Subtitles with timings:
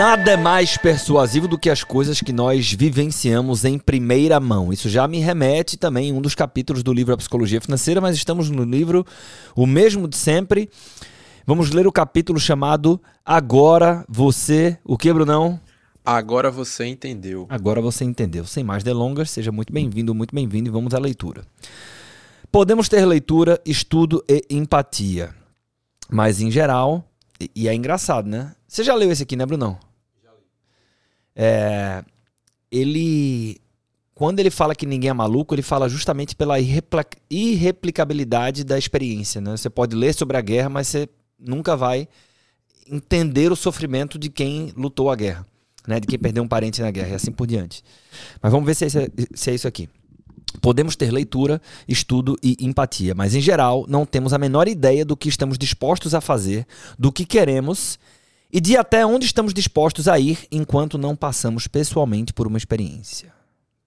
[0.00, 4.72] Nada é mais persuasivo do que as coisas que nós vivenciamos em primeira mão.
[4.72, 8.16] Isso já me remete também a um dos capítulos do livro A Psicologia Financeira, mas
[8.16, 9.04] estamos no livro
[9.54, 10.70] O Mesmo de Sempre.
[11.46, 14.78] Vamos ler o capítulo chamado Agora Você.
[14.86, 15.60] O que, Brunão?
[16.02, 17.44] Agora você entendeu.
[17.50, 18.46] Agora você entendeu.
[18.46, 21.42] Sem mais delongas, seja muito bem-vindo, muito bem-vindo e vamos à leitura.
[22.50, 25.34] Podemos ter leitura, estudo e empatia.
[26.10, 27.04] Mas, em geral,
[27.54, 28.54] e é engraçado, né?
[28.66, 29.89] Você já leu esse aqui, né, Brunão?
[31.34, 32.04] É,
[32.70, 33.58] ele.
[34.14, 39.40] Quando ele fala que ninguém é maluco, ele fala justamente pela irreplicabilidade da experiência.
[39.40, 39.56] Né?
[39.56, 41.08] Você pode ler sobre a guerra, mas você
[41.38, 42.06] nunca vai
[42.86, 45.46] entender o sofrimento de quem lutou a guerra,
[45.88, 45.98] né?
[45.98, 47.82] de quem perdeu um parente na guerra e assim por diante.
[48.42, 49.88] Mas vamos ver se é, se é isso aqui.
[50.60, 55.16] Podemos ter leitura, estudo e empatia, mas em geral não temos a menor ideia do
[55.16, 56.66] que estamos dispostos a fazer,
[56.98, 57.98] do que queremos
[58.52, 63.32] e de até onde estamos dispostos a ir enquanto não passamos pessoalmente por uma experiência.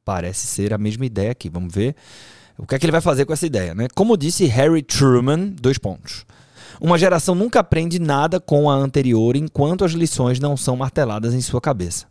[0.06, 1.50] Parece ser a mesma ideia aqui.
[1.50, 1.96] Vamos ver
[2.58, 3.88] o que é que ele vai fazer com essa ideia, né?
[3.96, 6.26] Como disse Harry Truman, dois pontos.
[6.80, 11.42] Uma geração nunca aprende nada com a anterior enquanto as lições não são marteladas em
[11.42, 12.08] sua cabeça.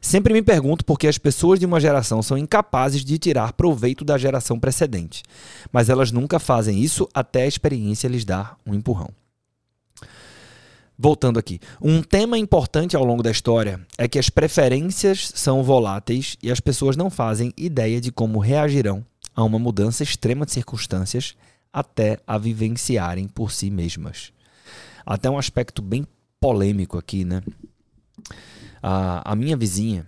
[0.00, 4.04] Sempre me pergunto por que as pessoas de uma geração são incapazes de tirar proveito
[4.04, 5.22] da geração precedente,
[5.70, 9.10] mas elas nunca fazem isso até a experiência lhes dar um empurrão.
[11.00, 16.36] Voltando aqui, um tema importante ao longo da história é que as preferências são voláteis
[16.42, 21.36] e as pessoas não fazem ideia de como reagirão a uma mudança extrema de circunstâncias
[21.72, 24.32] até a vivenciarem por si mesmas.
[25.06, 26.04] Até um aspecto bem
[26.40, 27.42] polêmico aqui, né?
[28.82, 30.04] A, a minha vizinha,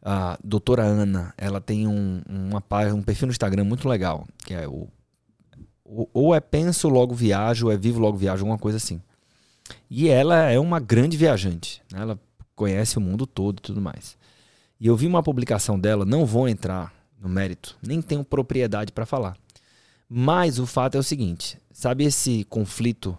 [0.00, 2.62] a doutora Ana, ela tem um, uma,
[2.94, 4.86] um perfil no Instagram muito legal, que é o
[5.84, 9.02] ou é penso logo viajo, ou é vivo logo viajo, alguma coisa assim.
[9.88, 11.82] E ela é uma grande viajante.
[11.92, 12.00] Né?
[12.00, 12.18] Ela
[12.54, 14.16] conhece o mundo todo e tudo mais.
[14.78, 19.06] E eu vi uma publicação dela, não vou entrar no mérito, nem tenho propriedade para
[19.06, 19.36] falar.
[20.08, 23.16] Mas o fato é o seguinte: sabe esse conflito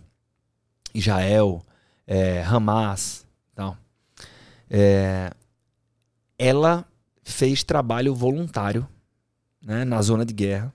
[0.93, 1.63] Israel,
[2.05, 3.77] é, Hamas, tal?
[4.69, 5.31] É,
[6.37, 6.85] ela
[7.23, 8.87] fez trabalho voluntário
[9.61, 10.73] né, na zona de guerra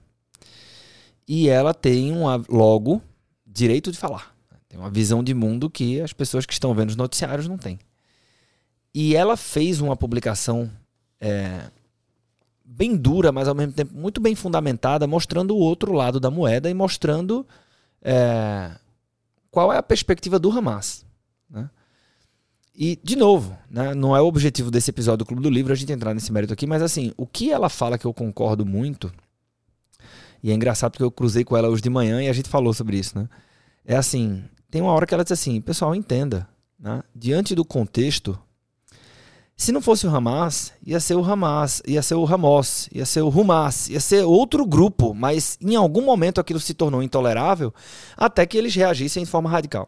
[1.27, 3.01] e ela tem um logo
[3.45, 4.30] direito de falar.
[4.71, 7.77] Tem uma visão de mundo que as pessoas que estão vendo os noticiários não têm.
[8.93, 10.71] E ela fez uma publicação
[11.19, 11.69] é,
[12.63, 16.69] bem dura, mas ao mesmo tempo muito bem fundamentada, mostrando o outro lado da moeda
[16.69, 17.45] e mostrando
[18.01, 18.71] é,
[19.51, 21.05] qual é a perspectiva do Hamas.
[21.49, 21.69] Né?
[22.73, 25.75] E, de novo, né, não é o objetivo desse episódio do Clube do Livro a
[25.75, 29.11] gente entrar nesse mérito aqui, mas assim, o que ela fala que eu concordo muito,
[30.41, 32.73] e é engraçado porque eu cruzei com ela hoje de manhã e a gente falou
[32.73, 33.27] sobre isso, né?
[33.85, 36.47] É assim, tem uma hora que ela diz assim: pessoal, entenda,
[36.79, 37.03] né?
[37.13, 38.39] diante do contexto,
[39.55, 43.21] se não fosse o Hamas, ia ser o Hamas, ia ser o Hamas, ia ser
[43.21, 47.71] o Hamas, ia ser outro grupo, mas em algum momento aquilo se tornou intolerável
[48.17, 49.87] até que eles reagissem de forma radical.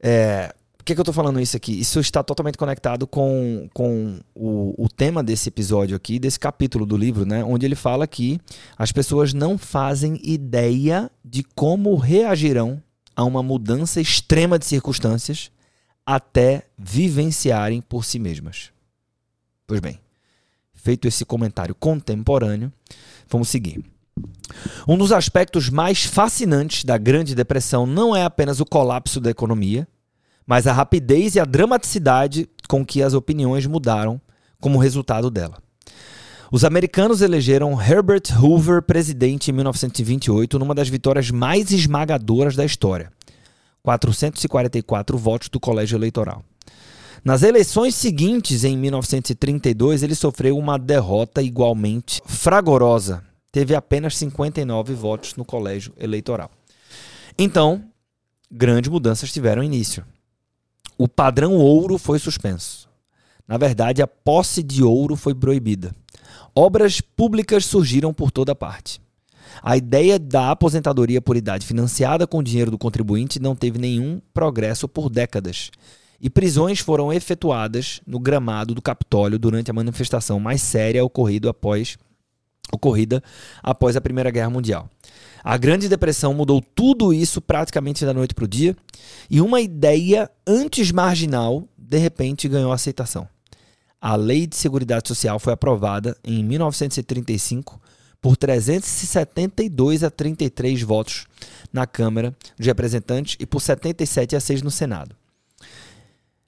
[0.00, 1.78] É, por que, que eu estou falando isso aqui?
[1.78, 6.96] Isso está totalmente conectado com, com o, o tema desse episódio aqui, desse capítulo do
[6.96, 7.44] livro, né?
[7.44, 8.40] Onde ele fala que
[8.76, 12.82] as pessoas não fazem ideia de como reagirão
[13.18, 15.50] a uma mudança extrema de circunstâncias
[16.06, 18.70] até vivenciarem por si mesmas.
[19.66, 19.98] Pois bem,
[20.72, 22.72] feito esse comentário contemporâneo,
[23.28, 23.84] vamos seguir.
[24.86, 29.88] Um dos aspectos mais fascinantes da Grande Depressão não é apenas o colapso da economia,
[30.46, 34.20] mas a rapidez e a dramaticidade com que as opiniões mudaram
[34.60, 35.60] como resultado dela.
[36.50, 43.12] Os americanos elegeram Herbert Hoover presidente em 1928 numa das vitórias mais esmagadoras da história.
[43.82, 46.42] 444 votos do colégio eleitoral.
[47.22, 53.22] Nas eleições seguintes, em 1932, ele sofreu uma derrota igualmente fragorosa.
[53.52, 56.50] Teve apenas 59 votos no colégio eleitoral.
[57.38, 57.84] Então,
[58.50, 60.02] grandes mudanças tiveram início.
[60.96, 62.88] O padrão ouro foi suspenso.
[63.46, 65.94] Na verdade, a posse de ouro foi proibida.
[66.60, 69.00] Obras públicas surgiram por toda parte.
[69.62, 74.88] A ideia da aposentadoria por idade financiada com dinheiro do contribuinte não teve nenhum progresso
[74.88, 75.70] por décadas.
[76.20, 81.96] E prisões foram efetuadas no gramado do Capitólio durante a manifestação mais séria ocorrido após,
[82.72, 83.22] ocorrida
[83.62, 84.90] após a Primeira Guerra Mundial.
[85.44, 88.76] A Grande Depressão mudou tudo isso praticamente da noite para o dia,
[89.30, 93.28] e uma ideia antes marginal de repente ganhou aceitação.
[94.00, 97.80] A Lei de Seguridade Social foi aprovada em 1935
[98.20, 101.26] por 372 a 33 votos
[101.72, 105.16] na Câmara dos Representantes e por 77 a 6 no Senado.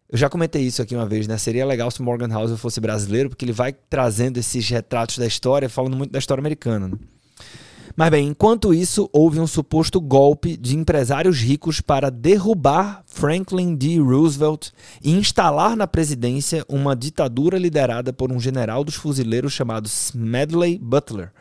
[0.09, 1.39] Eu já comentei isso aqui uma vez, né?
[1.39, 5.69] Seria legal se Morgan Housel fosse brasileiro, porque ele vai trazendo esses retratos da história,
[5.69, 6.89] falando muito da história americana.
[6.89, 6.97] Né?
[7.97, 13.99] Mas bem, enquanto isso, houve um suposto golpe de empresários ricos para derrubar Franklin D.
[13.99, 14.71] Roosevelt
[15.03, 21.33] e instalar na presidência uma ditadura liderada por um general dos fuzileiros chamado Smedley Butler,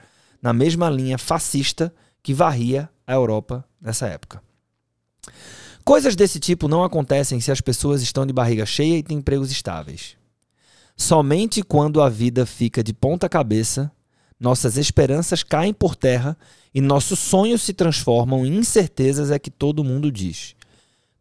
[0.41, 1.93] na mesma linha fascista
[2.23, 4.41] que varria a Europa nessa época.
[5.83, 9.51] Coisas desse tipo não acontecem se as pessoas estão de barriga cheia e têm empregos
[9.51, 10.15] estáveis.
[10.95, 13.91] Somente quando a vida fica de ponta cabeça,
[14.39, 16.37] nossas esperanças caem por terra
[16.73, 20.55] e nossos sonhos se transformam em incertezas é que todo mundo diz.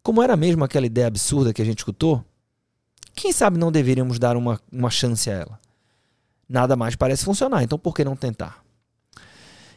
[0.01, 2.23] Como era mesmo aquela ideia absurda que a gente escutou?
[3.13, 5.59] Quem sabe não deveríamos dar uma, uma chance a ela?
[6.47, 8.63] Nada mais parece funcionar, então por que não tentar?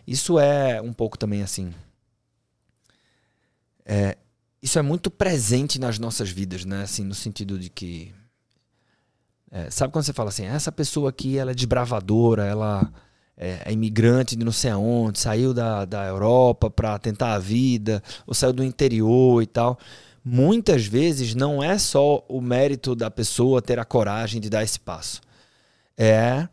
[0.07, 1.75] Isso é um pouco também assim.
[3.85, 4.17] É,
[4.63, 6.83] isso é muito presente nas nossas vidas, né?
[6.83, 8.15] Assim, no sentido de que.
[9.51, 12.91] É, sabe quando você fala assim, essa pessoa aqui ela é desbravadora, ela
[13.37, 18.03] é, é imigrante de não sei aonde, saiu da, da Europa para tentar a vida,
[18.27, 19.79] ou saiu do interior e tal.
[20.25, 24.79] Muitas vezes não é só o mérito da pessoa ter a coragem de dar esse
[24.79, 25.21] passo.
[25.97, 26.47] É,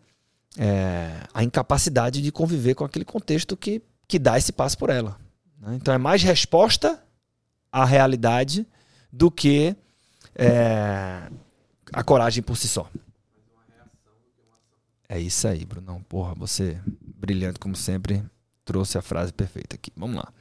[0.58, 5.18] é a incapacidade de conviver com aquele contexto que, que dá esse passo por ela.
[5.60, 5.76] Né?
[5.76, 7.02] Então é mais resposta
[7.72, 8.66] a realidade
[9.12, 9.76] do que
[10.36, 11.30] é,
[11.94, 12.90] a coragem por si só.
[15.10, 16.02] É isso aí, Brunão.
[16.08, 16.78] Porra, você,
[17.18, 18.24] brilhante como sempre,
[18.64, 19.92] trouxe a frase perfeita aqui.
[19.98, 20.32] Vamos lá.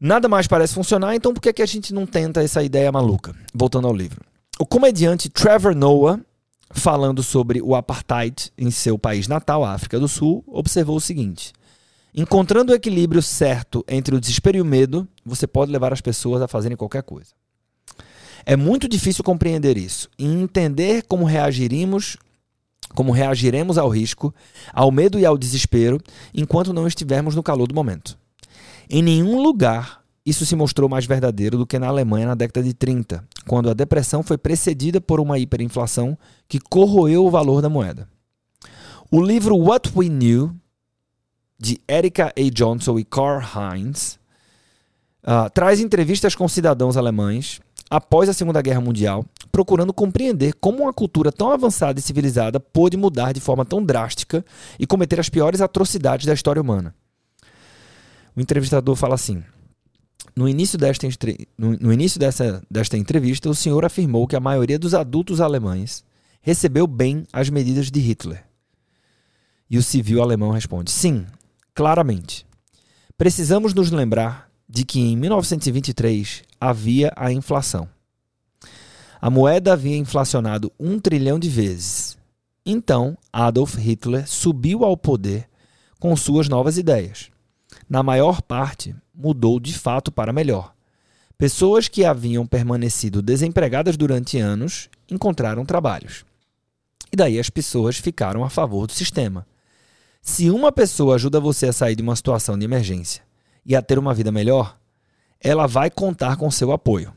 [0.00, 3.34] Nada mais parece funcionar, então por que, que a gente não tenta essa ideia maluca?
[3.54, 4.20] Voltando ao livro.
[4.58, 6.20] O comediante Trevor Noah,
[6.70, 11.52] falando sobre o apartheid em seu país natal, África do Sul, observou o seguinte:
[12.14, 16.42] Encontrando o equilíbrio certo entre o desespero e o medo, você pode levar as pessoas
[16.42, 17.30] a fazerem qualquer coisa.
[18.44, 22.16] É muito difícil compreender isso e entender como reagiríamos,
[22.94, 24.34] como reagiremos ao risco,
[24.72, 26.00] ao medo e ao desespero
[26.34, 28.18] enquanto não estivermos no calor do momento.
[28.90, 32.72] Em nenhum lugar isso se mostrou mais verdadeiro do que na Alemanha na década de
[32.72, 36.16] 30, quando a depressão foi precedida por uma hiperinflação
[36.48, 38.08] que corroeu o valor da moeda.
[39.10, 40.54] O livro What We Knew
[41.58, 42.50] de Erika A.
[42.50, 44.18] Johnson e Karl Heinz,
[45.22, 47.60] uh, traz entrevistas com cidadãos alemães
[47.90, 52.96] após a Segunda Guerra Mundial, procurando compreender como uma cultura tão avançada e civilizada pôde
[52.96, 54.44] mudar de forma tão drástica
[54.78, 56.94] e cometer as piores atrocidades da história humana.
[58.36, 59.44] O entrevistador fala assim:
[60.34, 61.06] no início, desta,
[61.56, 66.04] no, no início dessa, desta entrevista, o senhor afirmou que a maioria dos adultos alemães
[66.40, 68.44] recebeu bem as medidas de Hitler.
[69.70, 71.24] E o civil alemão responde: sim,
[71.72, 72.44] claramente.
[73.16, 77.88] Precisamos nos lembrar de que em 1923 havia a inflação.
[79.20, 82.16] A moeda havia inflacionado um trilhão de vezes.
[82.66, 85.48] Então, Adolf Hitler subiu ao poder
[85.98, 87.30] com suas novas ideias.
[87.88, 90.74] Na maior parte, mudou de fato para melhor.
[91.36, 96.24] Pessoas que haviam permanecido desempregadas durante anos encontraram trabalhos.
[97.12, 99.46] E daí as pessoas ficaram a favor do sistema.
[100.20, 103.22] Se uma pessoa ajuda você a sair de uma situação de emergência
[103.64, 104.78] e a ter uma vida melhor,
[105.40, 107.12] ela vai contar com seu apoio.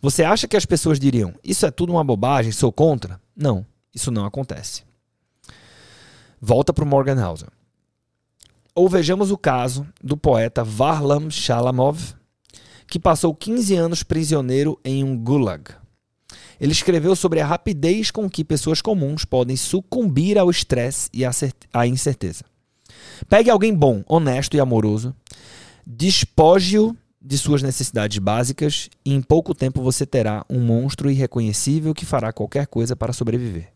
[0.00, 3.20] Você acha que as pessoas diriam: Isso é tudo uma bobagem, sou contra?
[3.36, 4.82] Não, isso não acontece.
[6.40, 7.48] Volta para o Morgan Housel.
[8.74, 12.14] Ou vejamos o caso do poeta Varlam Shalamov,
[12.86, 15.74] que passou 15 anos prisioneiro em um gulag.
[16.60, 21.22] Ele escreveu sobre a rapidez com que pessoas comuns podem sucumbir ao estresse e
[21.72, 22.44] à incerteza.
[23.28, 25.14] Pegue alguém bom, honesto e amoroso,
[25.90, 32.04] despoje-o de suas necessidades básicas e em pouco tempo você terá um monstro irreconhecível que
[32.04, 33.72] fará qualquer coisa para sobreviver.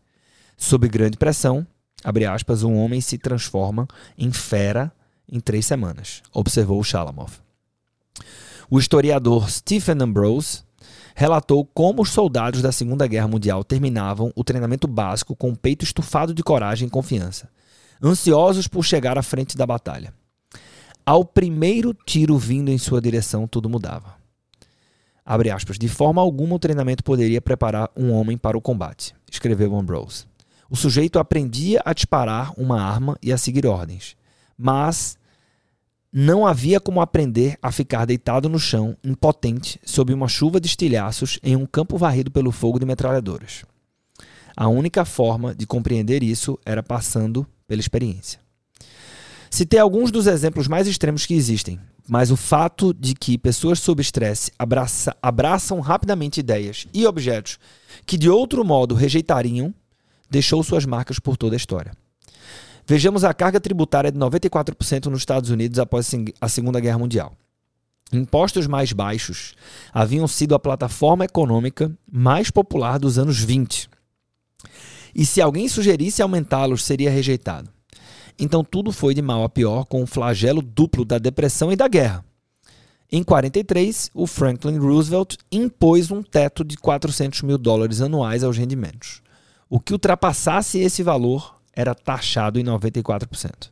[0.55, 1.65] Sob grande pressão,
[2.03, 4.91] abre aspas, um homem se transforma em fera
[5.27, 7.31] em três semanas, observou Shalamov.
[8.69, 10.61] O historiador Stephen Ambrose
[11.15, 15.83] relatou como os soldados da Segunda Guerra Mundial terminavam o treinamento básico com o peito
[15.83, 17.49] estufado de coragem e confiança,
[18.01, 20.13] ansiosos por chegar à frente da batalha.
[21.05, 24.15] Ao primeiro tiro vindo em sua direção, tudo mudava.
[25.25, 29.75] Abre aspas, de forma alguma o treinamento poderia preparar um homem para o combate, escreveu
[29.75, 30.25] Ambrose.
[30.69, 34.15] O sujeito aprendia a disparar uma arma e a seguir ordens,
[34.57, 35.17] mas
[36.11, 41.37] não havia como aprender a ficar deitado no chão, impotente, sob uma chuva de estilhaços
[41.43, 43.65] em um campo varrido pelo fogo de metralhadoras.
[44.55, 48.39] A única forma de compreender isso era passando pela experiência.
[49.53, 51.79] Citei alguns dos exemplos mais extremos que existem.
[52.09, 57.59] mas o fato de que pessoas sob estresse abraça, abraçam rapidamente ideias e objetos
[58.03, 59.71] que de outro modo rejeitariam
[60.27, 61.91] deixou suas marcas por toda a história.
[62.87, 67.37] Vejamos a carga tributária de 94% nos Estados Unidos após a Segunda Guerra Mundial.
[68.11, 69.53] Impostos mais baixos
[69.93, 73.87] haviam sido a plataforma econômica mais popular dos anos 20.
[75.13, 77.69] E se alguém sugerisse aumentá-los, seria rejeitado.
[78.37, 81.87] Então tudo foi de mal a pior com o flagelo duplo da depressão e da
[81.87, 82.25] guerra.
[83.11, 89.21] Em 43, o Franklin Roosevelt impôs um teto de 400 mil dólares anuais aos rendimentos.
[89.69, 93.69] O que ultrapassasse esse valor era taxado em 94%.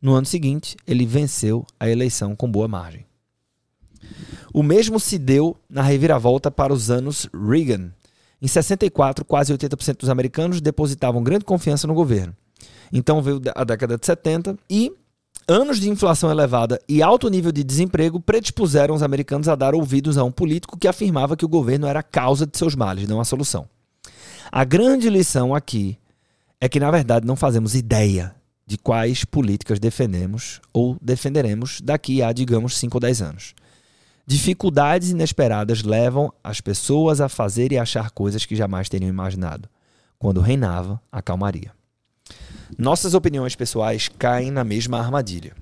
[0.00, 3.04] No ano seguinte, ele venceu a eleição com boa margem.
[4.54, 7.90] O mesmo se deu na reviravolta para os anos Reagan.
[8.40, 12.34] Em 64, quase 80% dos americanos depositavam grande confiança no governo.
[12.92, 14.92] Então veio a década de 70 e
[15.46, 20.18] anos de inflação elevada e alto nível de desemprego predispuseram os americanos a dar ouvidos
[20.18, 23.20] a um político que afirmava que o governo era a causa de seus males, não
[23.20, 23.66] a solução.
[24.52, 25.98] A grande lição aqui
[26.60, 28.34] é que, na verdade, não fazemos ideia
[28.66, 33.54] de quais políticas defendemos ou defenderemos daqui a, digamos, 5 ou 10 anos.
[34.26, 39.68] Dificuldades inesperadas levam as pessoas a fazer e achar coisas que jamais teriam imaginado.
[40.18, 41.77] Quando reinava a calmaria.
[42.76, 45.54] Nossas opiniões pessoais caem na mesma armadilha.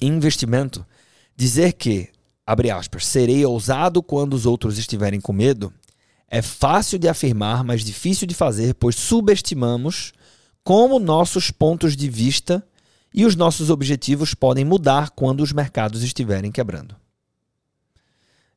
[0.00, 0.84] Investimento,
[1.36, 2.08] dizer que,
[2.46, 5.72] abre aspas, serei ousado quando os outros estiverem com medo
[6.28, 10.12] é fácil de afirmar, mas difícil de fazer, pois subestimamos
[10.64, 12.66] como nossos pontos de vista
[13.12, 16.96] e os nossos objetivos podem mudar quando os mercados estiverem quebrando.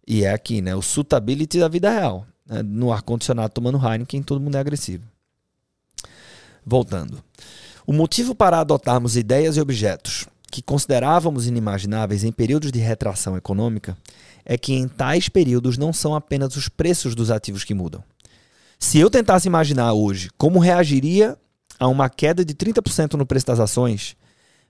[0.07, 0.73] E é aqui, né?
[0.73, 2.25] O suitability da vida real.
[2.47, 2.63] Né?
[2.63, 5.03] No ar-condicionado tomando Heineken, todo mundo é agressivo.
[6.65, 7.23] Voltando.
[7.89, 13.97] O motivo para adotarmos ideias e objetos que considerávamos inimagináveis em períodos de retração econômica
[14.43, 18.03] é que em tais períodos não são apenas os preços dos ativos que mudam.
[18.77, 21.37] Se eu tentasse imaginar hoje como reagiria
[21.79, 24.17] a uma queda de 30% no preço das ações,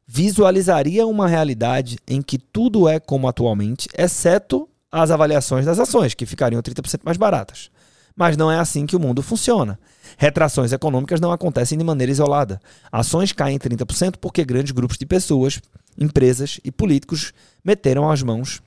[0.05, 6.27] visualizaria uma realidade em que tudo é como atualmente, exceto as avaliações das ações, que
[6.27, 7.71] ficariam 30% mais baratas.
[8.17, 9.79] Mas não é assim que o mundo funciona.
[10.17, 12.59] Retrações econômicas não acontecem de maneira isolada.
[12.91, 15.61] Ações caem 30% porque grandes grupos de pessoas,
[15.95, 17.31] empresas e políticos
[17.63, 18.59] meteram as mãos,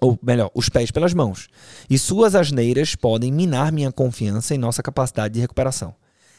[0.00, 1.48] ou melhor, os pés pelas mãos.
[1.90, 5.92] E suas asneiras podem minar minha confiança em nossa capacidade de recuperação.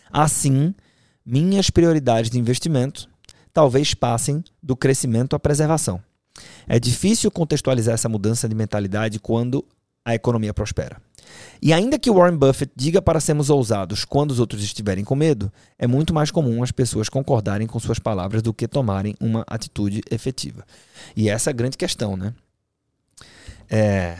[0.09, 0.73] Assim,
[1.25, 3.09] minhas prioridades de investimento
[3.53, 6.01] talvez passem do crescimento à preservação.
[6.65, 9.65] É difícil contextualizar essa mudança de mentalidade quando
[10.07, 11.01] a economia prospera.
[11.61, 15.51] E ainda que Warren Buffett diga para sermos ousados quando os outros estiverem com medo,
[15.77, 20.01] é muito mais comum as pessoas concordarem com suas palavras do que tomarem uma atitude
[20.09, 20.65] efetiva.
[21.13, 22.33] E essa é a grande questão, né?
[23.69, 24.17] É...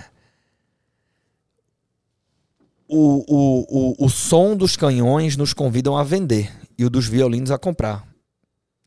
[2.86, 7.52] O, o, o, o som dos canhões nos convidam a vender e o dos violinos
[7.52, 8.06] a comprar.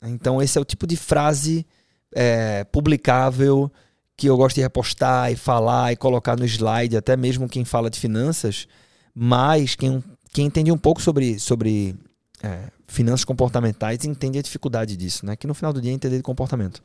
[0.02, 1.66] Então, esse é o tipo de frase
[2.14, 3.72] é, publicável
[4.20, 7.88] que eu gosto de repostar e falar e colocar no slide, até mesmo quem fala
[7.88, 8.68] de finanças,
[9.14, 11.96] mas quem, quem entende um pouco sobre, sobre
[12.42, 15.36] é, finanças comportamentais entende a dificuldade disso, né?
[15.36, 16.82] Que no final do dia é entender de comportamento.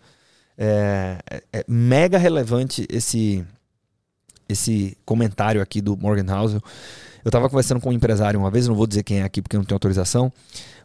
[0.58, 3.46] É, é, é mega relevante esse,
[4.48, 6.62] esse comentário aqui do Morgan Housel.
[7.22, 9.58] Eu estava conversando com um empresário uma vez, não vou dizer quem é aqui porque
[9.58, 10.32] não tenho autorização,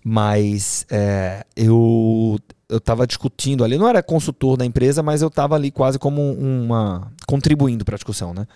[0.02, 5.56] mas é, eu eu estava discutindo ali, não era consultor da empresa, mas eu estava
[5.56, 8.46] ali quase como uma contribuindo para a discussão, né?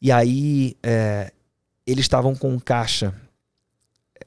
[0.00, 1.30] E aí é,
[1.86, 3.14] eles estavam com caixa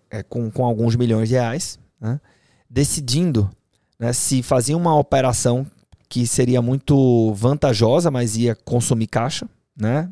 [0.10, 2.20] é, com, com alguns milhões de reais, né?
[2.70, 3.50] decidindo
[4.00, 5.66] né, se faziam uma operação
[6.08, 10.10] que seria muito vantajosa, mas ia consumir caixa, né?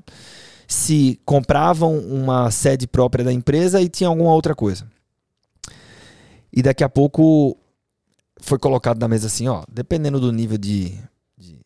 [0.68, 4.86] Se compravam uma sede própria da empresa e tinha alguma outra coisa.
[6.52, 7.56] E daqui a pouco
[8.42, 10.98] foi colocado na mesa assim, ó, dependendo do nível de,
[11.38, 11.60] de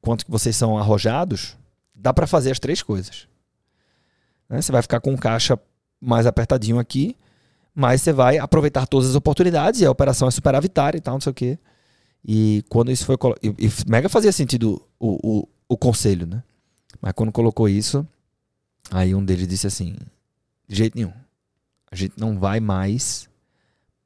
[0.00, 1.56] quanto que vocês são arrojados,
[1.94, 3.26] dá para fazer as três coisas.
[4.48, 4.60] Né?
[4.60, 5.58] Você vai ficar com o caixa
[6.00, 7.16] mais apertadinho aqui,
[7.74, 11.20] mas você vai aproveitar todas as oportunidades e a operação é superavitária e tal, não
[11.20, 11.58] sei o quê.
[12.24, 16.42] E quando isso foi e, e mega fazia sentido o, o, o conselho, né?
[17.00, 18.06] Mas quando colocou isso,
[18.90, 19.96] aí um deles disse assim:
[20.68, 21.12] de jeito nenhum,
[21.90, 23.28] a gente não vai mais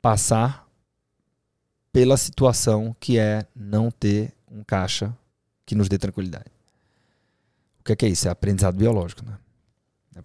[0.01, 0.64] passar
[1.95, 5.17] pela situação que é não ter um caixa
[5.65, 6.47] que nos dê tranquilidade.
[7.81, 8.27] O que é, que é isso?
[8.27, 9.39] É aprendizado biológico, né?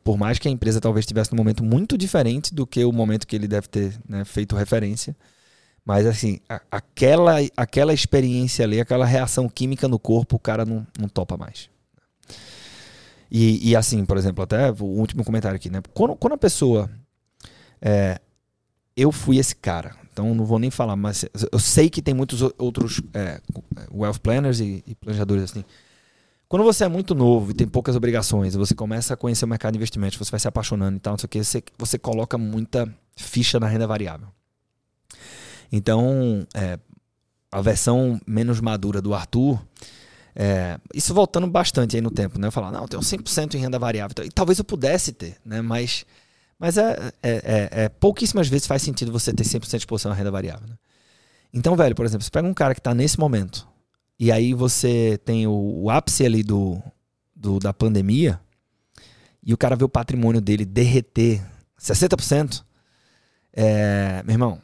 [0.04, 3.28] Por mais que a empresa talvez estivesse num momento muito diferente do que o momento
[3.28, 5.16] que ele deve ter né, feito referência,
[5.86, 10.88] Mas assim, a, aquela, aquela experiência ali, aquela reação química no corpo, o cara não,
[11.00, 11.70] não topa mais.
[13.30, 15.84] E, e assim, por exemplo, até o último comentário aqui, né?
[15.94, 16.90] Quando, quando a pessoa.
[17.80, 18.20] É,
[19.00, 22.42] eu fui esse cara, então não vou nem falar, mas eu sei que tem muitos
[22.58, 23.40] outros é,
[23.94, 25.64] wealth planners e, e planejadores assim.
[26.48, 29.74] Quando você é muito novo e tem poucas obrigações, você começa a conhecer o mercado
[29.74, 32.38] de investimentos, você vai se apaixonando e tal, não sei o que, você, você coloca
[32.38, 34.28] muita ficha na renda variável.
[35.72, 36.80] Então, é,
[37.52, 39.62] a versão menos madura do Arthur,
[40.36, 42.48] é, isso voltando bastante aí no tempo, né?
[42.48, 44.16] Eu falar, não, eu tenho 100% em renda variável.
[44.26, 45.62] E talvez eu pudesse ter, né?
[45.62, 46.06] Mas,
[46.60, 50.16] mas é, é, é, é pouquíssimas vezes faz sentido você ter 100% de exposição à
[50.16, 50.68] renda variável.
[50.68, 50.76] Né?
[51.54, 53.66] Então, velho, por exemplo, você pega um cara que está nesse momento,
[54.20, 56.82] e aí você tem o, o ápice ali do,
[57.34, 58.40] do, da pandemia,
[59.42, 61.42] e o cara vê o patrimônio dele derreter
[61.80, 62.64] 60%,
[63.54, 64.62] é, meu irmão,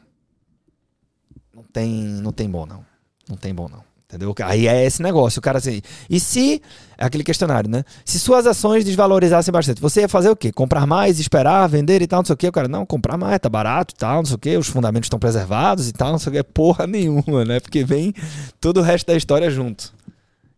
[1.54, 2.86] não tem, não tem bom não.
[3.28, 3.84] Não tem bom não.
[4.08, 4.36] Entendeu?
[4.44, 5.82] Aí é esse negócio, o cara assim.
[6.10, 6.62] E se.
[6.98, 7.84] É aquele questionário, né?
[8.06, 10.52] Se suas ações desvalorizassem bastante, você ia fazer o quê?
[10.52, 12.48] Comprar mais, esperar, vender e tal, não sei o quê.
[12.48, 14.58] O cara, não, comprar mais, tá barato e tal, não sei o quê.
[14.58, 16.44] Os fundamentos estão preservados e tal, não sei o quê.
[16.44, 17.60] Porra nenhuma, né?
[17.60, 18.14] Porque vem
[18.62, 19.92] todo o resto da história junto.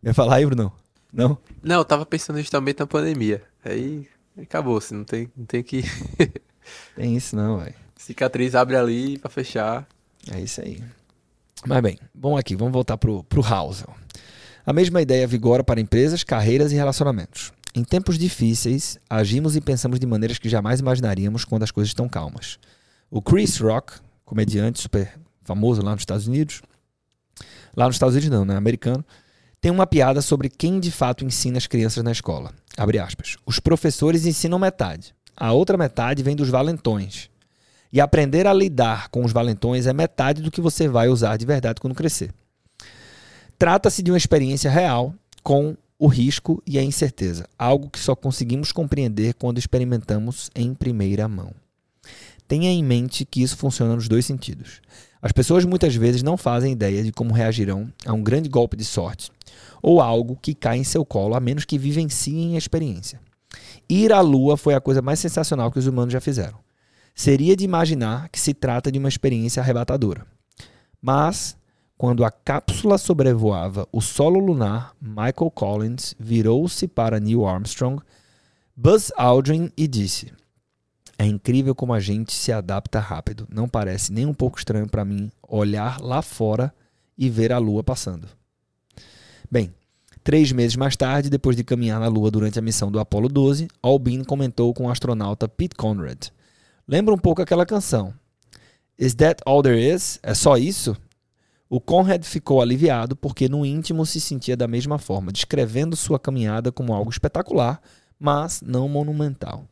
[0.03, 0.71] Ia falar aí, Bruno?
[1.11, 1.37] Não?
[1.63, 3.41] Não, eu tava pensando justamente na pandemia.
[3.63, 4.05] Aí
[4.39, 5.83] acabou, assim, não tem, não tem que.
[6.95, 7.73] tem isso não, velho.
[7.95, 9.87] Cicatriz abre ali para fechar.
[10.31, 10.83] É isso aí.
[11.65, 13.93] Mas bem, bom aqui, vamos voltar para o Housel.
[14.65, 17.51] A mesma ideia vigora para empresas, carreiras e relacionamentos.
[17.73, 22.09] Em tempos difíceis, agimos e pensamos de maneiras que jamais imaginaríamos quando as coisas estão
[22.09, 22.57] calmas.
[23.09, 23.93] O Chris Rock,
[24.25, 26.61] comediante super famoso lá nos Estados Unidos,
[27.75, 29.05] lá nos Estados Unidos não, né, americano,
[29.61, 32.51] tem uma piada sobre quem de fato ensina as crianças na escola.
[32.75, 33.37] Abre aspas.
[33.45, 35.15] Os professores ensinam metade.
[35.35, 37.29] A outra metade vem dos valentões.
[37.91, 41.45] E aprender a lidar com os valentões é metade do que você vai usar de
[41.45, 42.31] verdade quando crescer.
[43.57, 48.71] Trata-se de uma experiência real com o risco e a incerteza, algo que só conseguimos
[48.71, 51.51] compreender quando experimentamos em primeira mão.
[52.47, 54.81] Tenha em mente que isso funciona nos dois sentidos.
[55.21, 58.85] As pessoas muitas vezes não fazem ideia de como reagirão a um grande golpe de
[58.85, 59.31] sorte
[59.81, 63.19] ou algo que cai em seu colo, a menos que vivenciem a experiência.
[63.89, 66.66] Ir à lua foi a coisa mais sensacional que os humanos já fizeram
[67.17, 70.23] seria de imaginar que se trata de uma experiência arrebatadora.
[71.01, 71.57] Mas,
[71.97, 77.99] quando a cápsula sobrevoava o solo lunar, Michael Collins virou-se para Neil Armstrong,
[78.75, 80.31] Buzz Aldrin e disse:
[81.17, 83.47] É incrível como a gente se adapta rápido.
[83.51, 86.71] Não parece nem um pouco estranho para mim olhar lá fora
[87.17, 88.27] e ver a Lua passando.
[89.49, 89.73] Bem,
[90.23, 93.67] três meses mais tarde, depois de caminhar na Lua durante a missão do Apollo 12,
[93.81, 96.27] Albin comentou com o astronauta Pete Conrad:
[96.87, 98.13] Lembra um pouco aquela canção.
[98.97, 100.19] Is that all there is?
[100.23, 100.95] É só isso?
[101.69, 106.71] O Conrad ficou aliviado porque no íntimo se sentia da mesma forma, descrevendo sua caminhada
[106.71, 107.81] como algo espetacular,
[108.17, 109.65] mas não monumental.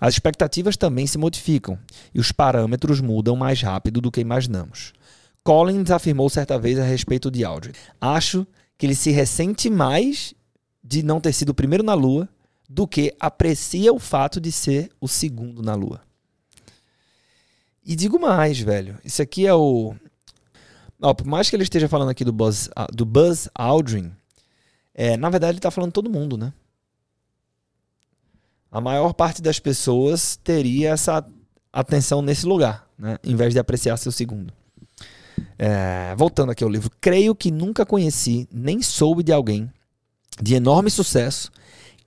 [0.00, 1.78] As expectativas também se modificam
[2.12, 4.92] e os parâmetros mudam mais rápido do que imaginamos.
[5.44, 8.44] Collins afirmou certa vez a respeito de Aldrin: Acho
[8.76, 10.34] que ele se ressente mais
[10.82, 12.28] de não ter sido o primeiro na Lua
[12.68, 16.09] do que aprecia o fato de ser o segundo na Lua.
[17.84, 18.98] E digo mais, velho.
[19.04, 19.94] Isso aqui é o.
[21.00, 24.12] Ó, por mais que ele esteja falando aqui do Buzz, do Buzz Aldrin,
[24.94, 26.52] é, na verdade ele está falando todo mundo, né?
[28.70, 31.26] A maior parte das pessoas teria essa
[31.72, 33.16] atenção nesse lugar, né?
[33.24, 34.52] Em vez de apreciar seu segundo.
[35.58, 39.70] É, voltando aqui ao livro, creio que nunca conheci nem soube de alguém
[40.40, 41.50] de enorme sucesso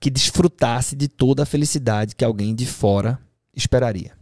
[0.00, 3.18] que desfrutasse de toda a felicidade que alguém de fora
[3.54, 4.12] esperaria.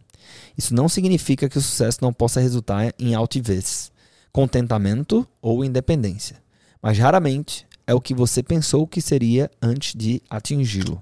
[0.57, 3.91] Isso não significa que o sucesso não possa resultar em altivez,
[4.31, 6.41] contentamento ou independência,
[6.81, 11.01] mas raramente é o que você pensou que seria antes de atingi-lo.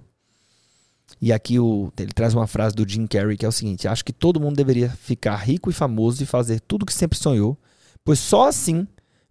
[1.22, 4.04] E aqui o, ele traz uma frase do Jim Carrey que é o seguinte: Acho
[4.04, 7.58] que todo mundo deveria ficar rico e famoso e fazer tudo o que sempre sonhou,
[8.04, 8.88] pois só assim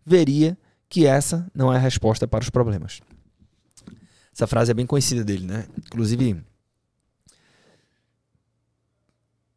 [0.07, 0.57] veria
[0.89, 3.01] que essa não é a resposta para os problemas.
[4.33, 5.67] Essa frase é bem conhecida dele, né?
[5.79, 6.43] Inclusive,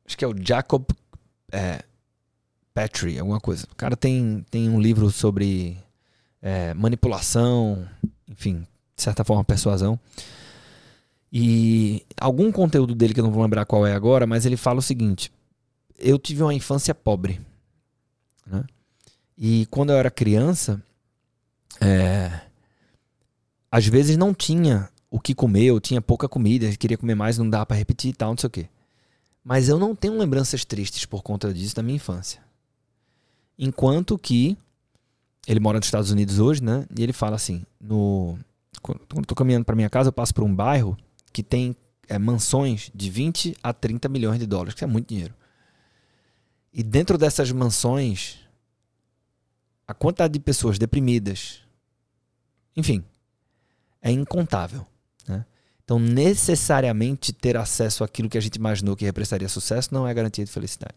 [0.05, 0.85] Acho que é o Jacob
[1.51, 1.83] é,
[3.19, 3.65] alguma coisa.
[3.71, 5.77] O cara tem, tem um livro sobre
[6.41, 7.87] é, manipulação,
[8.27, 9.99] enfim, de certa forma, persuasão.
[11.31, 14.79] E algum conteúdo dele que eu não vou lembrar qual é agora, mas ele fala
[14.79, 15.31] o seguinte:
[15.97, 17.39] eu tive uma infância pobre.
[18.45, 18.63] Né?
[19.37, 20.81] E quando eu era criança,
[21.81, 22.41] é,
[23.71, 27.49] às vezes não tinha o que comer, eu tinha pouca comida, queria comer mais, não
[27.49, 28.67] dá para repetir e tal, não sei o quê.
[29.43, 32.41] Mas eu não tenho lembranças tristes por conta disso da minha infância.
[33.57, 34.57] Enquanto que
[35.45, 36.85] ele mora nos Estados Unidos hoje, né?
[36.97, 38.37] E ele fala assim: no,
[38.81, 40.97] quando eu tô caminhando para minha casa, eu passo por um bairro
[41.31, 41.75] que tem
[42.07, 45.33] é, mansões de 20 a 30 milhões de dólares, que é muito dinheiro.
[46.71, 48.39] E dentro dessas mansões,
[49.87, 51.59] a quantidade de pessoas deprimidas,
[52.75, 53.03] enfim,
[54.01, 54.85] é incontável.
[55.27, 55.45] Né?
[55.83, 60.45] Então, necessariamente ter acesso àquilo que a gente imaginou que representaria sucesso não é garantia
[60.45, 60.95] de felicidade.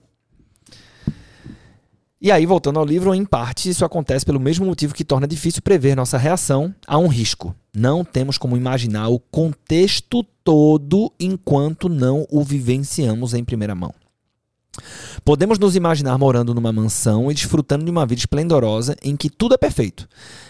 [2.20, 5.60] E aí, voltando ao livro, em parte isso acontece pelo mesmo motivo que torna difícil
[5.60, 7.54] prever nossa reação a um risco.
[7.74, 13.94] Não temos como imaginar o contexto todo enquanto não o vivenciamos em primeira mão.
[15.24, 19.54] Podemos nos imaginar morando numa mansão e desfrutando de uma vida esplendorosa em que tudo
[19.54, 20.08] é perfeito,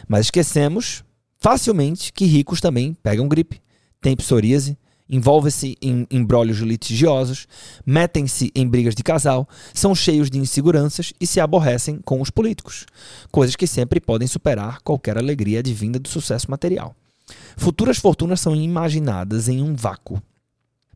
[0.09, 1.03] mas esquecemos
[1.39, 3.61] facilmente que ricos também pegam gripe,
[4.07, 4.79] têm psoríase,
[5.11, 7.49] envolvem-se em embrólios litigiosos,
[7.85, 12.87] metem-se em brigas de casal, são cheios de inseguranças e se aborrecem com os políticos,
[13.33, 16.95] coisas que sempre podem superar qualquer alegria advinda do sucesso material.
[17.57, 20.23] Futuras fortunas são imaginadas em um vácuo.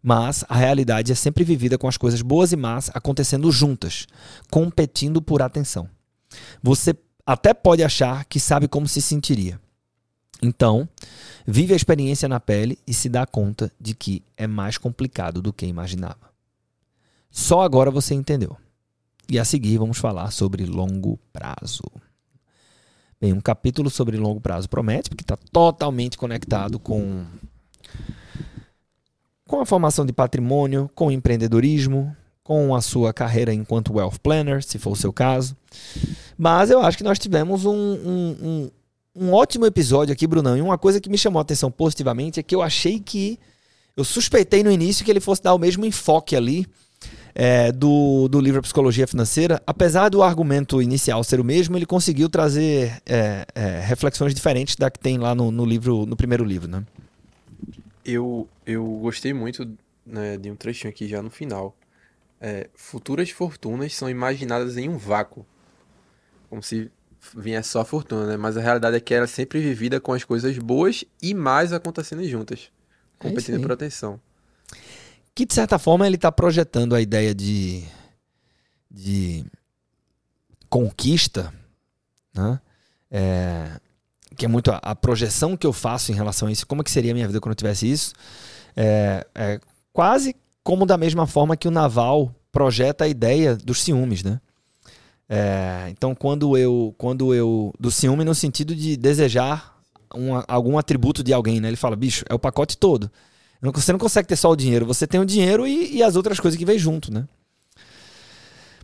[0.00, 4.06] Mas a realidade é sempre vivida com as coisas boas e más acontecendo juntas,
[4.52, 5.90] competindo por atenção.
[6.62, 6.94] Você
[7.26, 9.60] até pode achar que sabe como se sentiria.
[10.42, 10.88] Então,
[11.46, 15.52] vive a experiência na pele e se dá conta de que é mais complicado do
[15.52, 16.30] que imaginava.
[17.30, 18.56] Só agora você entendeu.
[19.28, 21.84] E a seguir vamos falar sobre longo prazo.
[23.20, 27.26] Bem, um capítulo sobre longo prazo promete, porque está totalmente conectado com
[29.46, 34.62] com a formação de patrimônio, com o empreendedorismo, com a sua carreira enquanto wealth planner,
[34.62, 35.56] se for o seu caso.
[36.38, 38.70] Mas eu acho que nós tivemos um, um,
[39.14, 40.56] um, ótimo episódio aqui, Brunão.
[40.56, 43.38] E uma coisa que me chamou a atenção positivamente é que eu achei que.
[43.96, 46.66] Eu suspeitei no início que ele fosse dar o mesmo enfoque ali
[47.34, 49.62] é, do, do livro Psicologia Financeira.
[49.66, 54.90] Apesar do argumento inicial ser o mesmo, ele conseguiu trazer é, é, reflexões diferentes da
[54.90, 56.84] que tem lá no, no livro, no primeiro livro, né?
[58.04, 59.68] Eu, eu gostei muito
[60.06, 61.76] né, de um trechinho aqui já no final.
[62.40, 65.44] É, futuras fortunas são imaginadas em um vácuo.
[66.48, 66.90] Como se
[67.36, 68.36] vinha só a fortuna, né?
[68.36, 71.72] Mas a realidade é que ela é sempre vivida com as coisas boas e mais
[71.72, 72.70] acontecendo juntas.
[73.18, 74.20] É competindo é por atenção.
[75.34, 77.84] Que de certa forma ele está projetando a ideia de,
[78.90, 79.44] de
[80.68, 81.52] conquista,
[82.34, 82.60] né?
[83.10, 83.80] É,
[84.36, 86.84] que é muito a, a, projeção que eu faço em relação a isso, como é
[86.84, 88.14] que seria a minha vida quando eu tivesse isso,
[88.76, 89.60] é, é
[89.92, 94.40] quase como da mesma forma que o Naval projeta a ideia dos ciúmes, né?
[95.32, 97.72] É, então, quando eu, quando eu.
[97.78, 99.80] Do ciúme no sentido de desejar
[100.12, 101.68] um, algum atributo de alguém, né?
[101.68, 103.08] Ele fala, bicho, é o pacote todo.
[103.62, 106.40] Você não consegue ter só o dinheiro, você tem o dinheiro e, e as outras
[106.40, 107.28] coisas que vem junto, né?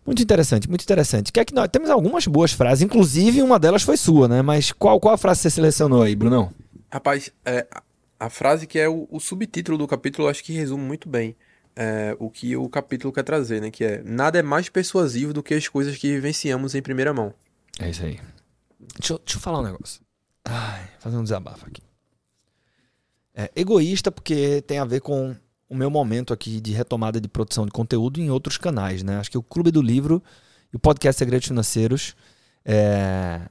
[0.04, 1.32] Muito interessante, muito interessante.
[1.32, 4.40] Que é que nós temos algumas boas frases, inclusive uma delas foi sua, né?
[4.40, 6.52] Mas qual, qual a frase você selecionou aí, Brunão?
[6.92, 7.66] Rapaz, é,
[8.20, 11.34] a frase que é o, o subtítulo do capítulo, acho que resume muito bem
[11.76, 13.70] é, o que o capítulo quer trazer, né?
[13.70, 17.34] Que é nada é mais persuasivo do que as coisas que vivenciamos em primeira mão.
[17.78, 18.18] É isso aí.
[18.98, 20.00] Deixa eu, deixa eu falar um negócio.
[20.44, 21.82] Ai, fazer um desabafo aqui.
[23.34, 25.36] É egoísta porque tem a ver com
[25.68, 29.18] o meu momento aqui de retomada de produção de conteúdo em outros canais, né?
[29.18, 30.22] Acho que o Clube do Livro
[30.72, 32.16] e o podcast Segredos Financeiros
[32.64, 33.42] é...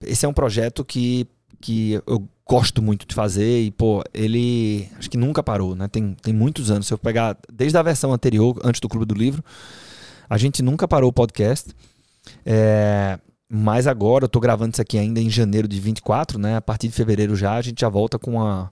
[0.00, 1.28] esse é um projeto que,
[1.60, 5.88] que eu gosto muito de fazer e, pô, ele acho que nunca parou, né?
[5.88, 6.86] Tem, tem muitos anos.
[6.86, 9.42] Se eu pegar desde a versão anterior, antes do Clube do Livro,
[10.28, 11.70] a gente nunca parou o podcast.
[12.44, 13.18] É,
[13.54, 16.56] mas agora, eu tô gravando isso aqui ainda em janeiro de 24, né?
[16.56, 18.70] A partir de fevereiro já, a gente já volta com uma,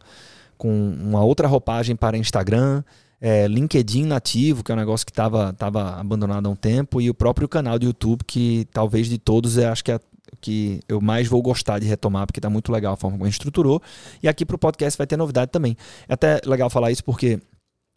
[0.56, 2.82] com uma outra roupagem para Instagram,
[3.20, 7.10] é, LinkedIn nativo, que é um negócio que estava tava abandonado há um tempo, e
[7.10, 10.00] o próprio canal do YouTube, que talvez de todos, eu acho que é
[10.40, 13.28] que eu mais vou gostar de retomar, porque está muito legal a forma como a
[13.28, 13.82] gente estruturou.
[14.22, 15.76] E aqui para o podcast vai ter novidade também.
[16.08, 17.40] É até legal falar isso porque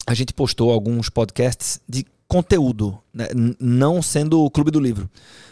[0.06, 3.27] a gente postou alguns podcasts de conteúdo, né?
[3.60, 5.10] não sendo o Clube do Livro,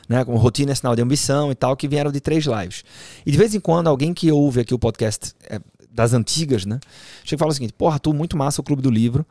[0.09, 0.25] né?
[0.25, 2.83] como Rotina Sinal de Ambição e tal, que vieram de três lives.
[3.25, 5.59] E de vez em quando, alguém que ouve aqui o podcast é,
[5.91, 6.79] das antigas, né?
[7.23, 9.25] chega e fala o seguinte: porra, tu muito massa o Clube do Livro,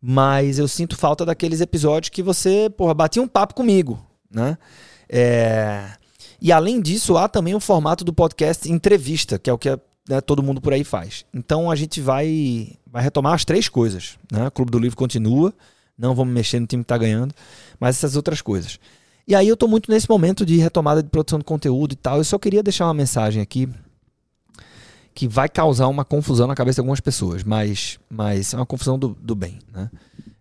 [0.00, 4.56] mas eu sinto falta daqueles episódios que você, porra, batia um papo comigo, né?
[5.08, 5.90] É...
[6.44, 9.70] E além disso, há também o formato do podcast entrevista, que é o que
[10.06, 11.24] né, todo mundo por aí faz.
[11.32, 14.18] Então a gente vai, vai retomar as três coisas.
[14.30, 14.46] Né?
[14.46, 15.54] O Clube do Livro continua,
[15.96, 17.34] não vamos mexer no time que está ganhando,
[17.80, 18.78] mas essas outras coisas.
[19.26, 22.18] E aí eu estou muito nesse momento de retomada de produção de conteúdo e tal.
[22.18, 23.66] Eu só queria deixar uma mensagem aqui
[25.14, 28.98] que vai causar uma confusão na cabeça de algumas pessoas, mas, mas é uma confusão
[28.98, 29.60] do, do bem.
[29.72, 29.90] Né?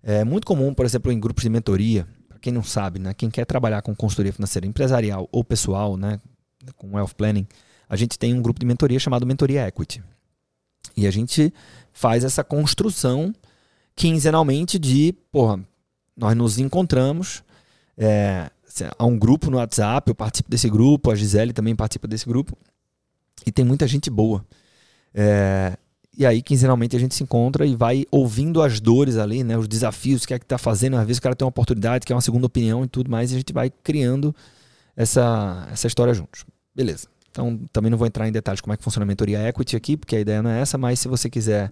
[0.03, 2.05] É muito comum, por exemplo, em grupos de mentoria,
[2.43, 3.13] quem não sabe, né?
[3.13, 6.19] Quem quer trabalhar com consultoria financeira empresarial ou pessoal, né?
[6.75, 7.47] Com wealth planning,
[7.88, 10.03] a gente tem um grupo de mentoria chamado Mentoria Equity.
[10.95, 11.53] E a gente
[11.93, 13.34] faz essa construção
[13.95, 15.62] quinzenalmente de, porra,
[16.17, 17.43] nós nos encontramos,
[17.97, 18.49] é,
[18.97, 22.58] há um grupo no WhatsApp, eu participo desse grupo, a Gisele também participa desse grupo,
[23.45, 24.45] e tem muita gente boa.
[25.13, 25.77] É,
[26.15, 29.58] e aí, quinzenalmente, a gente se encontra e vai ouvindo as dores ali, né?
[29.58, 30.95] Os desafios, o que é que tá fazendo.
[30.95, 33.36] Às vezes o cara tem uma oportunidade, quer uma segunda opinião e tudo mais, e
[33.36, 34.36] a gente vai criando
[34.95, 36.45] essa, essa história juntos.
[36.76, 37.08] Beleza.
[37.32, 39.97] Então, também não vou entrar em detalhes como é que funciona a mentoria equity aqui,
[39.97, 41.71] porque a ideia não é essa, mas se você quiser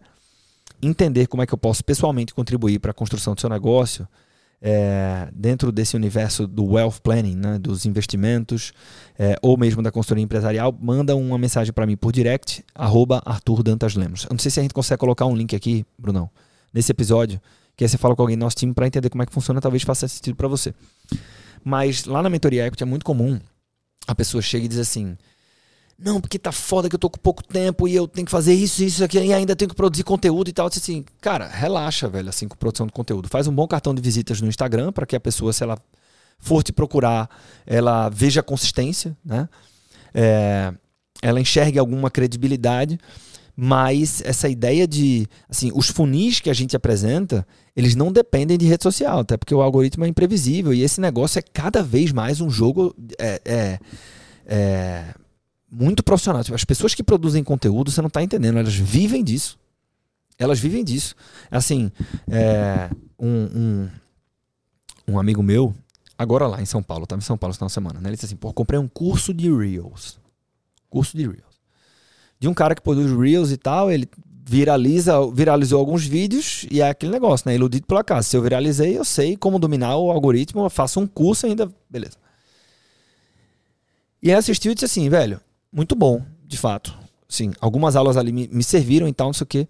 [0.82, 4.08] entender como é que eu posso pessoalmente contribuir para a construção do seu negócio,
[4.62, 8.72] é, dentro desse universo do wealth planning, né, dos investimentos,
[9.18, 13.64] é, ou mesmo da consultoria empresarial, manda uma mensagem para mim por direct, arroba Arthur
[13.64, 14.26] Dantas Lemos.
[14.26, 16.30] Eu não sei se a gente consegue colocar um link aqui, Brunão,
[16.72, 17.42] nesse episódio,
[17.76, 19.60] que aí você fala com alguém do nosso time para entender como é que funciona,
[19.60, 20.74] talvez faça sentido para você.
[21.64, 23.40] Mas lá na mentoria equity é muito comum
[24.08, 25.18] a pessoa chega e diz assim:
[26.04, 28.54] não, porque tá foda que eu tô com pouco tempo e eu tenho que fazer
[28.54, 30.66] isso, isso, aqui, e ainda tenho que produzir conteúdo e tal.
[30.66, 33.30] Eu disse assim, cara, relaxa, velho, assim, com produção de conteúdo.
[33.30, 35.78] Faz um bom cartão de visitas no Instagram para que a pessoa, se ela
[36.40, 37.30] for te procurar,
[37.68, 39.48] ela veja a consistência, né?
[40.14, 40.74] É,
[41.22, 43.00] ela enxergue alguma credibilidade,
[43.56, 48.66] mas essa ideia de, assim, os funis que a gente apresenta, eles não dependem de
[48.66, 52.42] rede social, até porque o algoritmo é imprevisível e esse negócio é cada vez mais
[52.42, 53.80] um jogo é, é,
[54.48, 55.14] é
[55.72, 56.44] muito profissional.
[56.44, 59.58] Tipo, as pessoas que produzem conteúdo, você não está entendendo, elas vivem disso.
[60.38, 61.16] Elas vivem disso.
[61.50, 61.92] Assim,
[62.30, 63.90] é, um, um,
[65.08, 65.74] um, amigo meu,
[66.18, 68.10] agora lá em São Paulo, estava em São Paulo essa semana, né?
[68.10, 70.20] Ele disse assim: pô, comprei um curso de Reels.
[70.90, 71.62] Curso de Reels.
[72.40, 74.10] De um cara que produz Reels e tal, ele
[74.44, 77.56] viraliza, viralizou alguns vídeos e é aquele negócio, né?
[77.56, 78.28] Iludido pelo acaso.
[78.28, 82.18] Se eu viralizei, eu sei como dominar o algoritmo, faço um curso ainda, beleza.
[84.22, 85.40] E ele assistiu e disse assim, velho,
[85.72, 86.98] muito bom, de fato.
[87.28, 89.68] Sim, algumas aulas ali me, me serviram e tal, não sei o quê.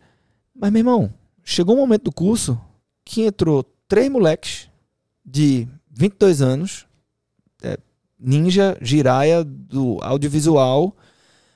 [0.56, 2.60] Mas, meu irmão, chegou um momento do curso
[3.06, 4.70] que entrou três moleques
[5.26, 6.88] de 22 anos,
[7.62, 7.78] é,
[8.20, 10.96] ninja, giraia do audiovisual.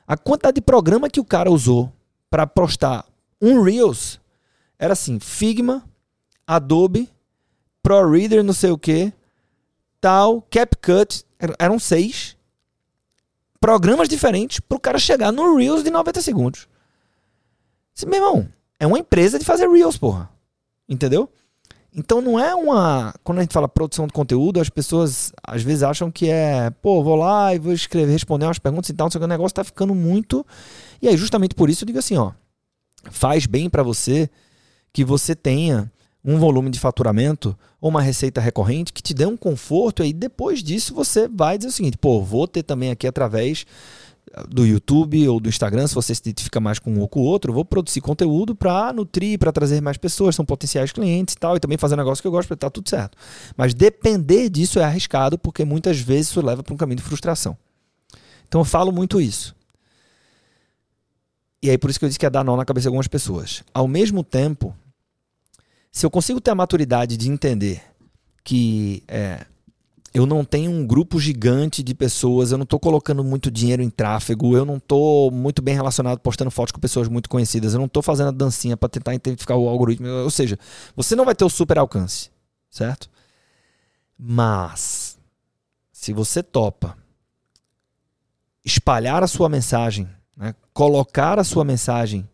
[0.07, 1.91] A quantidade de programa que o cara usou
[2.29, 3.05] para postar
[3.41, 4.19] um Reels
[4.77, 5.83] era assim: Figma,
[6.45, 7.09] Adobe,
[7.81, 9.11] ProReader, não sei o que,
[9.99, 11.23] tal, CapCut,
[11.57, 12.34] eram seis
[13.65, 16.67] programas diferentes pro cara chegar no Reels de 90 segundos.
[18.05, 18.47] Meu irmão,
[18.79, 20.29] é uma empresa de fazer Reels, porra.
[20.87, 21.27] Entendeu?
[21.91, 23.15] Então não é uma.
[23.23, 27.03] Quando a gente fala produção de conteúdo, as pessoas às vezes acham que é, pô,
[27.03, 29.27] vou lá e vou escrever, responder umas perguntas e tal, não sei o que, o
[29.27, 30.45] negócio tá ficando muito.
[31.01, 32.33] E aí, justamente por isso, eu digo assim, ó.
[33.09, 34.29] Faz bem para você
[34.93, 35.91] que você tenha
[36.25, 40.13] um volume de faturamento ou uma receita recorrente que te dê um conforto, e aí
[40.13, 43.65] depois disso você vai dizer o seguinte: pô, vou ter também aqui através
[44.49, 47.23] do YouTube ou do Instagram, se você se identifica mais com um ou com o
[47.23, 51.55] outro, vou produzir conteúdo para nutrir, para trazer mais pessoas, são potenciais clientes e tal,
[51.55, 53.17] e também fazer um negócio que eu gosto para tá tudo certo.
[53.55, 57.55] Mas depender disso é arriscado, porque muitas vezes isso leva para um caminho de frustração.
[58.47, 59.55] Então eu falo muito isso.
[61.61, 63.07] E aí por isso que eu disse que é dar nó na cabeça de algumas
[63.07, 63.63] pessoas.
[63.73, 64.75] Ao mesmo tempo,
[65.95, 67.81] se eu consigo ter a maturidade de entender
[68.43, 69.45] que é,
[70.13, 73.89] eu não tenho um grupo gigante de pessoas, eu não estou colocando muito dinheiro em
[73.89, 77.85] tráfego, eu não estou muito bem relacionado postando fotos com pessoas muito conhecidas, eu não
[77.85, 80.05] estou fazendo a dancinha para tentar identificar o algoritmo.
[80.05, 80.59] Ou seja,
[80.97, 82.29] você não vai ter o super alcance,
[82.69, 83.09] certo?
[84.19, 85.17] Mas,
[85.93, 86.97] se você topa
[88.65, 92.27] espalhar a sua mensagem, né, colocar a sua mensagem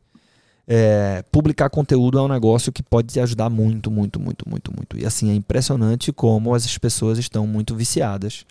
[0.74, 4.98] é, publicar conteúdo é um negócio que pode te ajudar muito, muito, muito, muito, muito.
[4.98, 8.46] E assim, é impressionante como as pessoas estão muito viciadas,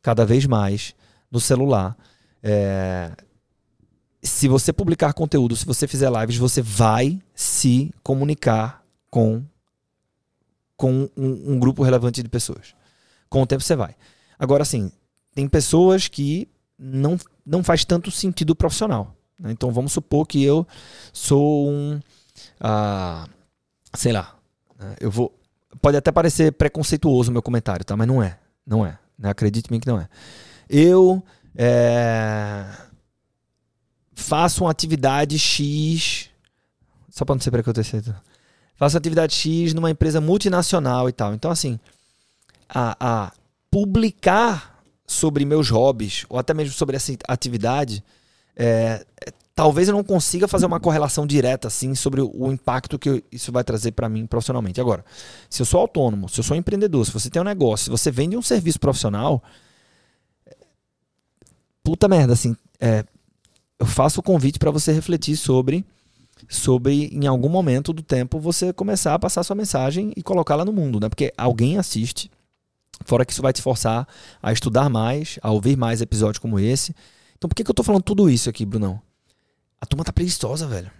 [0.00, 0.94] cada vez mais,
[1.28, 1.96] no celular.
[2.40, 3.10] É,
[4.22, 9.42] se você publicar conteúdo, se você fizer lives, você vai se comunicar com,
[10.76, 12.76] com um, um grupo relevante de pessoas.
[13.28, 13.96] Com o tempo você vai.
[14.38, 14.92] Agora, assim,
[15.34, 16.48] tem pessoas que
[16.78, 19.15] não, não faz tanto sentido profissional.
[19.38, 19.52] Né?
[19.52, 20.66] Então vamos supor que eu
[21.12, 22.00] sou um.
[22.60, 23.26] Ah,
[23.94, 24.34] sei lá.
[24.78, 24.96] Né?
[25.00, 25.32] Eu vou.
[25.80, 27.96] Pode até parecer preconceituoso o meu comentário, tá?
[27.96, 28.38] Mas não é.
[28.66, 28.98] Não é.
[29.18, 29.30] Né?
[29.30, 30.08] Acredite-me que não é.
[30.68, 31.22] Eu
[31.54, 32.66] é,
[34.14, 36.30] faço uma atividade X.
[37.10, 38.14] Só para não ser preconceituoso.
[38.76, 41.32] Faço atividade X numa empresa multinacional e tal.
[41.32, 41.80] Então, assim,
[42.68, 43.32] a, a
[43.70, 48.04] publicar sobre meus hobbies, ou até mesmo sobre essa atividade,
[48.56, 49.04] é,
[49.54, 53.62] talvez eu não consiga fazer uma correlação direta assim sobre o, impacto que isso vai
[53.62, 54.80] trazer para mim profissionalmente.
[54.80, 55.04] Agora,
[55.48, 58.10] se eu sou autônomo, se eu sou empreendedor, se você tem um negócio, se você
[58.10, 59.42] vende um serviço profissional,
[61.84, 63.04] puta merda, assim, é,
[63.78, 65.84] eu faço o convite para você refletir sobre
[66.48, 70.72] sobre em algum momento do tempo você começar a passar sua mensagem e colocá-la no
[70.72, 71.08] mundo, né?
[71.08, 72.30] Porque alguém assiste,
[73.06, 74.06] fora que isso vai te forçar
[74.42, 76.94] a estudar mais, a ouvir mais episódios como esse.
[77.36, 79.00] Então por que, que eu tô falando tudo isso aqui, Brunão?
[79.80, 80.90] A turma tá preguiçosa, velho.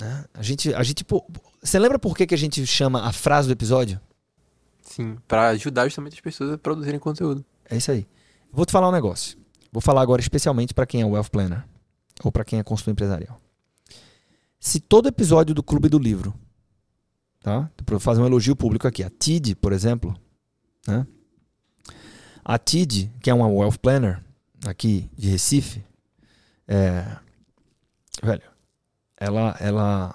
[0.00, 0.24] Né?
[0.32, 1.24] A gente, a gente, pô,
[1.60, 4.00] você lembra por que, que a gente chama a frase do episódio?
[4.82, 7.44] Sim, para ajudar justamente as pessoas a produzirem conteúdo.
[7.68, 8.06] É isso aí.
[8.52, 9.38] Vou te falar um negócio.
[9.70, 11.64] Vou falar agora especialmente para quem é Wealth Planner
[12.24, 13.40] ou para quem é consultor empresarial.
[14.58, 16.34] Se todo episódio do Clube do Livro,
[17.40, 17.70] tá?
[17.84, 20.14] Para fazer um elogio público aqui, a TID, por exemplo,
[20.86, 21.06] né?
[22.44, 24.22] A TID, que é uma Wealth Planner
[24.64, 25.84] aqui de Recife,
[26.66, 27.04] é,
[28.22, 28.42] velho,
[29.16, 30.14] ela, ela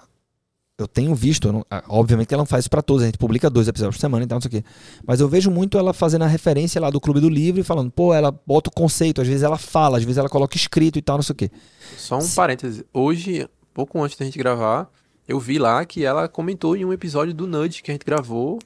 [0.78, 3.50] eu tenho visto, eu não, obviamente ela não faz isso pra todos, a gente publica
[3.50, 4.70] dois episódios por semana e tal, não sei o quê.
[5.06, 7.92] Mas eu vejo muito ela fazendo a referência lá do Clube do Livro e falando,
[7.92, 11.02] pô, ela bota o conceito, às vezes ela fala, às vezes ela coloca escrito e
[11.02, 11.52] tal, não sei o quê.
[11.98, 12.36] Só um Se...
[12.36, 14.90] parêntese, hoje, pouco antes da gente gravar,
[15.28, 18.60] eu vi lá que ela comentou em um episódio do Nudge que a gente gravou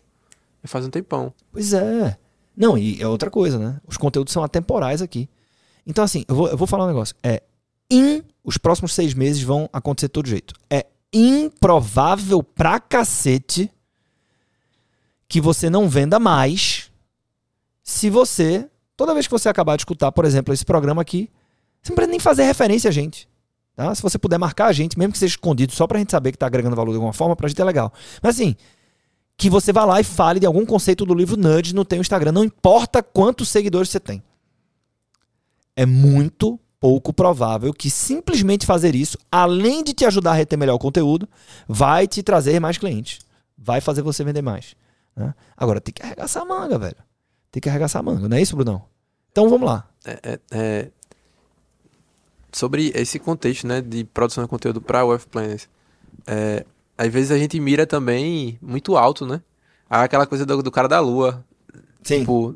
[0.67, 1.33] faz um tempão.
[1.51, 2.17] Pois é.
[2.55, 3.79] Não, e é outra coisa, né?
[3.87, 5.29] Os conteúdos são atemporais aqui.
[5.89, 7.15] Então, assim, eu vou, eu vou falar um negócio.
[7.23, 7.41] É,
[7.89, 10.53] em os próximos seis meses vão acontecer de todo jeito.
[10.69, 13.71] É improvável pra cacete
[15.27, 16.91] que você não venda mais
[17.83, 21.27] se você, toda vez que você acabar de escutar, por exemplo, esse programa aqui,
[21.81, 23.27] você não precisa nem fazer referência a gente.
[23.75, 23.93] Tá?
[23.95, 26.37] Se você puder marcar a gente, mesmo que seja escondido, só pra gente saber que
[26.37, 27.91] tá agregando valor de alguma forma, pra gente é legal.
[28.21, 28.55] Mas assim,
[29.35, 32.31] que você vá lá e fale de algum conceito do livro Nudge no teu Instagram,
[32.31, 34.21] não importa quantos seguidores você tem.
[35.79, 40.75] É muito pouco provável que simplesmente fazer isso, além de te ajudar a reter melhor
[40.75, 41.25] o conteúdo,
[41.69, 43.19] vai te trazer mais clientes.
[43.57, 44.75] Vai fazer você vender mais.
[45.15, 45.33] Né?
[45.55, 46.97] Agora, tem que arregaçar a manga, velho.
[47.49, 48.83] Tem que arregaçar a manga, não é isso, Brunão?
[49.31, 49.89] Então vamos lá.
[50.03, 50.87] É, é, é...
[52.51, 55.69] Sobre esse contexto né, de produção de conteúdo para web planners,
[56.27, 56.65] é,
[56.97, 59.41] às vezes a gente mira também muito alto, né?
[59.89, 61.41] Aquela coisa do, do cara da lua.
[62.03, 62.19] Sim.
[62.19, 62.53] Tipo,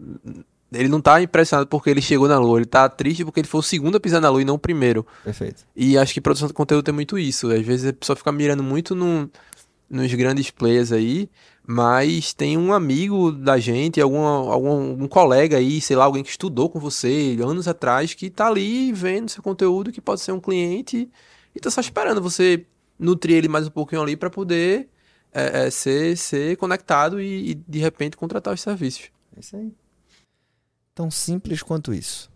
[0.74, 3.60] ele não tá impressionado porque ele chegou na lua, ele tá triste porque ele foi
[3.60, 5.06] o segundo a pisar na lua e não o primeiro.
[5.24, 5.64] Perfeito.
[5.76, 7.52] E acho que produção de conteúdo tem muito isso.
[7.52, 9.30] Às vezes a pessoa fica mirando muito no,
[9.90, 11.30] nos grandes players aí,
[11.66, 16.30] mas tem um amigo da gente, algum, algum um colega aí, sei lá, alguém que
[16.30, 20.40] estudou com você anos atrás, que tá ali vendo seu conteúdo, que pode ser um
[20.40, 21.10] cliente,
[21.56, 22.66] e tá só esperando você
[22.98, 24.90] nutrir ele mais um pouquinho ali para poder
[25.34, 29.10] é, é, ser, ser conectado e, e de repente contratar os serviços.
[29.36, 29.72] É isso aí.
[30.96, 32.30] Tão simples quanto isso.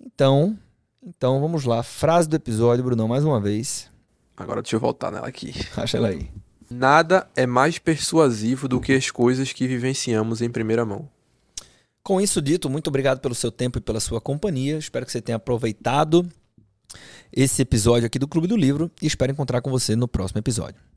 [0.00, 0.58] Então,
[1.02, 1.82] então vamos lá.
[1.82, 3.90] Frase do episódio, Brunão, mais uma vez.
[4.36, 5.52] Agora deixa eu voltar nela aqui.
[5.76, 6.30] Acha ela aí.
[6.70, 11.08] Nada é mais persuasivo do que as coisas que vivenciamos em primeira mão.
[12.02, 14.78] Com isso dito, muito obrigado pelo seu tempo e pela sua companhia.
[14.78, 16.28] Espero que você tenha aproveitado
[17.32, 20.87] esse episódio aqui do Clube do Livro e espero encontrar com você no próximo episódio.